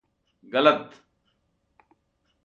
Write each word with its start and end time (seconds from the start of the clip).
गलत। 0.53 0.91